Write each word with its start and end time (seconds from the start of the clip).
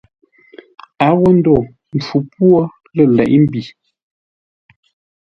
A 1.05 1.07
wo 1.17 1.27
ndo 1.37 1.55
mpfu 1.95 2.17
pwô 2.31 2.55
lə̂ 2.95 3.05
leʼé-mbi. 3.15 3.61